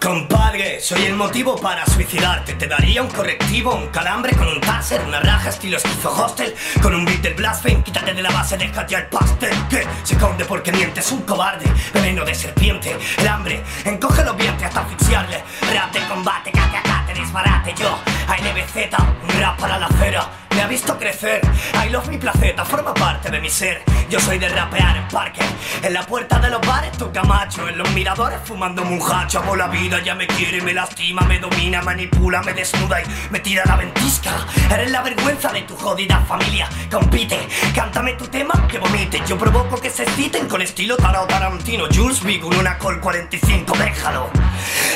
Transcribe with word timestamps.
Compadre, 0.00 0.80
soy 0.80 1.04
el 1.04 1.14
motivo 1.14 1.56
para 1.56 1.84
suicidarte. 1.84 2.54
Te 2.54 2.66
daría 2.66 3.02
un 3.02 3.10
correctivo, 3.10 3.74
un 3.74 3.88
calambre 3.88 4.34
con 4.34 4.48
un 4.48 4.58
taser, 4.58 5.02
una 5.02 5.20
raja 5.20 5.50
estilo 5.50 5.76
esquizo 5.76 6.10
hostel, 6.10 6.54
con 6.80 6.94
un 6.94 7.04
beat 7.04 7.20
del 7.20 7.34
blaspheme. 7.34 7.82
Quítate 7.84 8.14
de 8.14 8.22
la 8.22 8.30
base, 8.30 8.56
déjate 8.56 8.96
al 8.96 9.08
pastel. 9.08 9.52
Que 9.68 9.86
se 10.02 10.16
conde 10.16 10.46
porque 10.46 10.72
mientes, 10.72 11.12
un 11.12 11.20
cobarde, 11.22 11.70
veneno 11.92 12.24
de 12.24 12.34
serpiente, 12.34 12.96
el 13.18 13.28
hambre, 13.28 13.62
encoge 13.84 14.24
los 14.24 14.38
dientes 14.38 14.66
hasta 14.66 14.80
asfixiarle. 14.80 15.44
Rap 15.74 15.92
de 15.92 16.00
combate, 16.08 16.50
cate 16.50 16.76
a 16.78 16.82
cate, 16.82 17.20
disparate. 17.20 17.74
Yo, 17.78 17.98
ANBZ, 18.26 18.98
un 19.22 19.40
rap 19.40 19.60
para 19.60 19.78
la 19.78 19.86
acera. 19.86 20.39
Me 20.60 20.64
ha 20.64 20.68
visto 20.68 20.98
crecer, 20.98 21.40
I 21.82 21.88
love 21.88 22.06
mi 22.10 22.18
placeta, 22.18 22.66
forma 22.66 22.92
parte 22.92 23.30
de 23.30 23.40
mi 23.40 23.48
ser. 23.48 23.82
Yo 24.10 24.20
soy 24.20 24.38
de 24.38 24.46
rapear 24.46 24.94
en 24.94 25.08
parque, 25.08 25.40
en 25.82 25.94
la 25.94 26.04
puerta 26.04 26.38
de 26.38 26.50
los 26.50 26.60
bares 26.60 26.92
tu 26.98 27.10
camacho, 27.10 27.66
en 27.66 27.78
los 27.78 27.90
miradores 27.92 28.40
fumando 28.44 28.82
un. 28.82 29.00
Hago 29.00 29.56
la 29.56 29.68
vida, 29.68 30.02
ya 30.02 30.14
me 30.14 30.26
quiere, 30.26 30.60
me 30.60 30.74
lastima, 30.74 31.22
me 31.22 31.38
domina, 31.38 31.80
manipula, 31.80 32.42
me 32.42 32.52
desnuda 32.52 33.00
y 33.00 33.04
me 33.30 33.40
tira 33.40 33.64
la 33.64 33.76
ventisca. 33.76 34.32
Eres 34.70 34.90
la 34.90 35.00
vergüenza 35.00 35.50
de 35.50 35.62
tu 35.62 35.74
jodida 35.76 36.20
familia. 36.28 36.68
Compite, 36.90 37.38
cántame 37.74 38.12
tu 38.12 38.26
tema 38.26 38.66
que 38.68 38.78
vomite. 38.78 39.22
Yo 39.26 39.38
provoco 39.38 39.80
que 39.80 39.88
se 39.88 40.02
exciten 40.02 40.46
con 40.46 40.60
estilo 40.60 40.98
tarao 40.98 41.26
tarantino. 41.26 41.86
Jules 41.90 42.22
Big, 42.22 42.44
un 42.44 42.54
una 42.54 42.76
Col 42.76 43.00
45, 43.00 43.78
déjalo. 43.78 44.30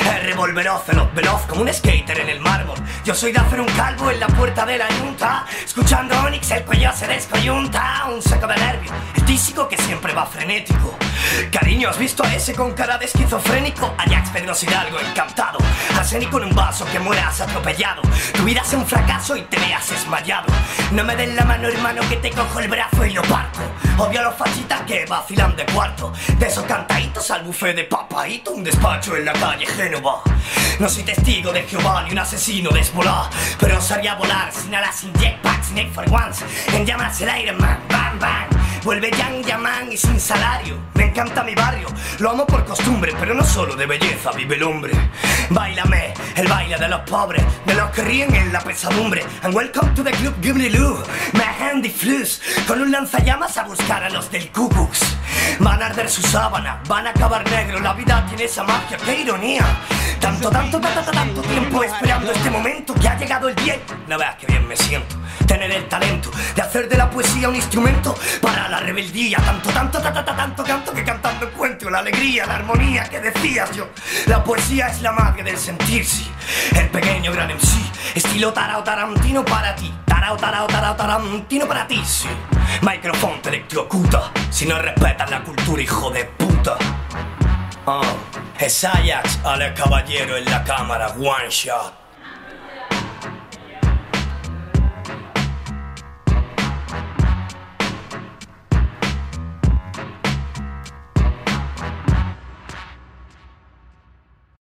El 0.05 0.21
revolveroz, 0.27 0.83
veloz, 1.13 1.41
como 1.47 1.61
un 1.61 1.73
skater 1.73 2.19
en 2.19 2.29
el 2.29 2.39
mármol. 2.39 2.77
Yo 3.03 3.15
soy 3.15 3.31
de 3.31 3.39
hacer 3.39 3.59
un 3.59 3.67
calvo 3.67 4.11
en 4.11 4.19
la 4.19 4.27
puerta 4.27 4.65
de 4.65 4.77
la 4.77 4.89
yunta. 4.89 5.45
Escuchando 5.65 6.17
Onyx, 6.21 6.51
el 6.51 6.63
cuello 6.63 6.91
se 6.93 7.07
descoyunta. 7.07 8.05
Un 8.13 8.21
saco 8.21 8.47
de 8.47 8.55
nervios, 8.55 8.93
el 9.15 9.25
tísico 9.25 9.67
que 9.67 9.77
siempre 9.77 10.13
va 10.13 10.25
frenético. 10.25 10.97
Cariño, 11.51 11.89
¿has 11.89 11.97
visto 11.97 12.23
a 12.23 12.33
ese 12.33 12.53
con 12.53 12.73
cara 12.73 12.97
de 12.97 13.05
esquizofrénico? 13.05 13.93
Ajax 13.97 14.29
Pedro 14.29 14.53
Hidalgo, 14.61 14.99
encantado. 14.99 15.59
Arsénico 15.97 16.37
en 16.37 16.45
un 16.45 16.55
vaso 16.55 16.85
que 16.91 16.99
mueras 16.99 17.41
atropellado. 17.41 18.01
Tu 18.33 18.43
vida 18.43 18.61
es 18.65 18.73
un 18.73 18.85
fracaso 18.85 19.35
y 19.35 19.41
te 19.43 19.57
veas 19.57 19.89
desmayado. 19.89 20.47
No 20.91 21.03
me 21.03 21.15
den 21.15 21.35
la 21.35 21.45
mano, 21.45 21.67
hermano, 21.67 22.01
que 22.09 22.17
te 22.17 22.31
cojo 22.31 22.59
el 22.59 22.67
brazo 22.67 23.05
y 23.05 23.13
lo 23.13 23.21
parto. 23.23 23.61
Odio 23.97 24.19
a 24.19 24.23
los 24.23 24.35
fachitas 24.35 24.81
que 24.81 25.05
vacilan 25.05 25.55
de 25.55 25.65
cuarto. 25.65 26.11
De 26.37 26.47
esos 26.47 26.65
cantaditos 26.65 27.29
al 27.31 27.43
buffet 27.43 27.75
de 27.75 27.83
papaito, 27.85 28.51
un 28.51 28.63
despacho 28.63 29.15
en 29.15 29.25
la 29.25 29.33
calle 29.33 29.65
Génova. 29.65 30.21
No 30.79 30.89
soy 30.89 31.03
testigo 31.03 31.51
de 31.51 31.63
Jehová 31.63 32.03
ni 32.03 32.11
un 32.11 32.19
asesino 32.19 32.69
de 32.71 32.81
Hezbollah, 32.81 33.29
pero 33.59 33.79
sabía 33.79 34.15
volar 34.15 34.51
sin 34.51 34.75
alas, 34.75 34.95
sin 34.95 35.13
jetpack, 35.13 35.63
sin 35.63 35.91
for 35.91 36.05
Ones. 36.11 36.43
En 36.73 36.85
llamas 36.85 37.19
el 37.21 37.41
Iron 37.41 37.57
Man, 37.57 37.79
bang 37.89 38.19
bang. 38.19 38.64
Vuelve 38.85 39.09
Yang 39.09 39.47
Yaman 39.47 39.91
y 39.91 39.97
sin 39.97 40.19
salario. 40.19 40.77
Me 40.93 41.05
encanta 41.05 41.43
mi 41.43 41.55
barrio, 41.55 41.87
lo 42.19 42.29
amo 42.29 42.45
por 42.45 42.63
costumbre, 42.65 43.15
pero 43.19 43.33
no 43.33 43.43
solo 43.43 43.75
de 43.75 43.87
belleza 43.87 44.31
vive 44.33 44.57
el 44.57 44.63
hombre. 44.63 44.93
Bailame, 45.49 46.13
el 46.35 46.47
baile 46.47 46.77
de 46.77 46.87
los 46.87 47.01
pobres, 47.01 47.43
de 47.65 47.73
los 47.73 47.89
que 47.89 48.03
ríen 48.03 48.35
en 48.35 48.53
la 48.53 48.61
pesadumbre. 48.61 49.25
And 49.41 49.55
welcome 49.55 49.91
to 49.95 50.03
the 50.03 50.11
club 50.11 50.35
Ghibli 50.39 50.69
Lou, 50.69 50.99
my 51.33 51.41
handy 51.59 51.89
flus, 51.89 52.39
con 52.67 52.79
un 52.79 52.91
lanzallamas 52.91 53.57
a 53.57 53.63
buscar 53.63 54.03
a 54.03 54.09
los 54.11 54.29
del 54.29 54.51
Ku. 54.51 54.69
Van 55.59 55.81
a 55.81 55.87
arder 55.87 56.07
su 56.07 56.21
sábana, 56.21 56.83
van 56.87 57.07
a 57.07 57.09
acabar 57.09 57.43
negro, 57.49 57.79
la 57.79 57.93
vida 57.93 58.23
tiene 58.27 58.43
esa 58.43 58.63
magia, 58.63 58.97
qué 59.03 59.21
ironía. 59.21 59.65
Tanto, 60.19 60.49
tanto, 60.49 60.79
tanto, 60.79 61.11
tanto 61.11 61.41
tiempo 61.41 61.83
esperando 61.83 62.31
este 62.31 62.49
momento 62.49 62.93
que 63.45 63.45
ha 63.45 63.45
llegado 63.45 63.49
el 63.49 63.55
día. 63.55 63.79
No 64.07 64.17
veas 64.17 64.35
que 64.35 64.47
bien 64.47 64.67
me 64.67 64.75
siento. 64.75 65.15
Tener 65.47 65.71
el 65.71 65.87
talento 65.87 66.31
de 66.55 66.61
hacer 66.61 66.89
de 66.89 66.97
la 66.97 67.09
poesía 67.09 67.49
un 67.49 67.55
instrumento 67.55 68.15
para 68.41 68.67
la 68.69 68.79
rebeldía. 68.79 69.37
Tanto, 69.37 69.69
tanto, 69.69 70.01
tanto, 70.01 70.23
tanto 70.23 70.63
canto 70.63 70.93
que 70.93 71.03
cantando 71.03 71.47
encuentro 71.47 71.89
la 71.89 71.99
alegría, 71.99 72.45
la 72.45 72.55
armonía 72.55 73.03
que 73.09 73.19
decías 73.19 73.71
yo. 73.75 73.89
La 74.27 74.43
poesía 74.43 74.87
es 74.87 75.01
la 75.01 75.11
madre 75.11 75.43
del 75.43 75.57
sentirse. 75.57 76.25
El 76.75 76.89
pequeño 76.89 77.31
gran 77.31 77.49
MC, 77.51 78.15
estilo 78.15 78.53
tarao 78.53 78.83
tarantino 78.83 79.43
para 79.43 79.75
ti. 79.75 79.93
Tarao, 80.05 80.37
tarao, 80.37 80.67
tarao, 80.67 80.95
tarantino 80.95 81.67
para 81.67 81.87
ti, 81.87 82.01
sí. 82.05 82.29
Micrófono 82.81 83.35
te 83.41 83.49
electrocuta 83.49 84.31
si 84.49 84.65
no 84.65 84.79
respetas 84.79 85.29
la 85.29 85.43
cultura, 85.43 85.81
hijo 85.81 86.09
de 86.09 86.25
puta. 86.25 86.77
Ah, 87.85 88.01
es 88.57 88.83
Ajax, 88.83 89.39
Ale 89.43 89.73
Caballero 89.73 90.37
en 90.37 90.45
la 90.45 90.63
cámara, 90.63 91.09
one 91.09 91.49
shot. 91.49 92.04